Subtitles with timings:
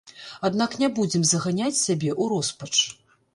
[0.47, 2.73] Аднак не будзем заганяць сябе ў роспач.